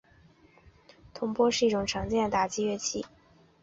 [1.13, 3.05] 铜钹是一种常见的打击乐器。